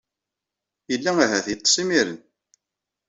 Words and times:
Yella 0.89 1.11
ahat 1.25 1.45
yeṭṭes 1.49 1.75
imir-n. 1.81 2.13